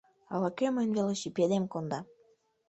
[0.33, 1.99] Ала-кӧ мыйын велосипедем конда.